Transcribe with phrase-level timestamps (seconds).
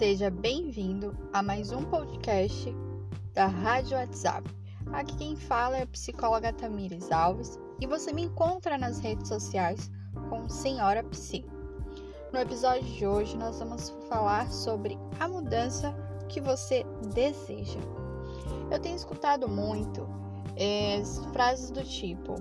[0.00, 2.74] Seja bem-vindo a mais um podcast
[3.34, 4.50] da Rádio WhatsApp.
[4.94, 9.90] Aqui quem fala é a psicóloga Tamires Alves e você me encontra nas redes sociais
[10.30, 11.44] com Senhora Psi.
[12.32, 15.94] No episódio de hoje nós vamos falar sobre a mudança
[16.30, 17.80] que você deseja.
[18.70, 20.08] Eu tenho escutado muito
[20.56, 21.02] é,
[21.34, 22.36] frases do tipo: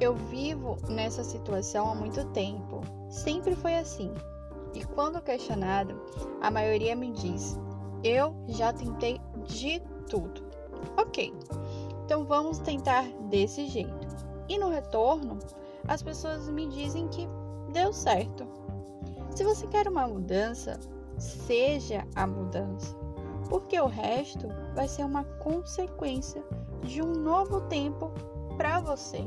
[0.00, 4.10] Eu vivo nessa situação há muito tempo, sempre foi assim.
[4.74, 6.00] E quando questionado,
[6.40, 7.58] a maioria me diz:
[8.02, 10.42] Eu já tentei de tudo.
[10.96, 11.32] Ok,
[12.04, 14.06] então vamos tentar desse jeito.
[14.48, 15.38] E no retorno,
[15.88, 17.28] as pessoas me dizem que
[17.72, 18.46] deu certo.
[19.30, 20.78] Se você quer uma mudança,
[21.18, 22.94] seja a mudança,
[23.48, 26.44] porque o resto vai ser uma consequência
[26.82, 28.12] de um novo tempo
[28.56, 29.24] para você.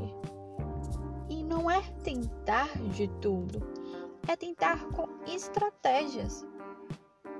[1.28, 3.60] E não é tentar de tudo,
[4.26, 6.46] é tentar com estratégias.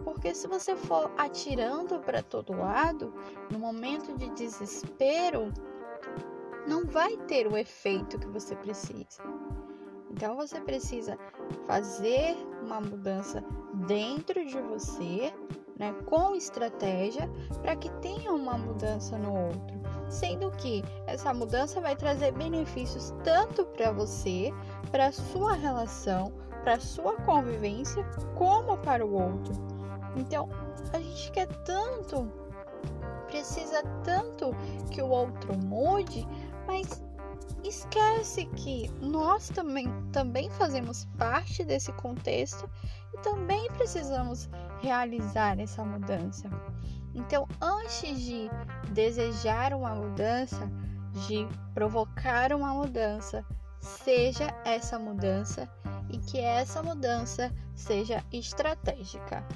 [0.04, 3.12] Porque se você for atirando para todo lado,
[3.50, 5.52] no momento de desespero,
[6.66, 9.22] não vai ter o efeito que você precisa.
[10.10, 11.18] Então você precisa
[11.66, 13.44] fazer uma mudança
[13.86, 15.32] dentro de você,
[15.78, 17.30] né, com estratégia,
[17.62, 19.78] para que tenha uma mudança no outro.
[20.08, 24.52] Sendo que essa mudança vai trazer benefícios tanto para você,
[24.90, 26.32] para sua relação,
[26.68, 28.04] para sua convivência,
[28.36, 29.54] como para o outro.
[30.16, 30.50] Então,
[30.92, 32.30] a gente quer tanto,
[33.26, 34.54] precisa tanto
[34.90, 36.28] que o outro mude,
[36.66, 37.02] mas
[37.64, 42.68] esquece que nós também, também fazemos parte desse contexto
[43.14, 44.50] e também precisamos
[44.82, 46.50] realizar essa mudança.
[47.14, 48.50] Então, antes de
[48.90, 50.70] desejar uma mudança,
[51.26, 53.42] de provocar uma mudança,
[53.80, 55.66] seja essa mudança
[56.10, 59.46] e que essa mudança seja estratégica.